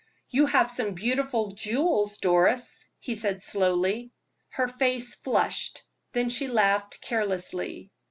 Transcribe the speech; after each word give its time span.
"You 0.31 0.47
have 0.47 0.71
some 0.71 0.95
beautiful 0.95 1.51
jewels, 1.51 2.17
Doris," 2.17 2.89
he 2.97 3.13
said, 3.13 3.43
slowly. 3.43 4.09
Her 4.49 4.67
face 4.67 5.13
flushed, 5.13 5.83
then 6.13 6.29
she 6.31 6.47
laughed 6.47 7.01
carelessly. 7.01 7.91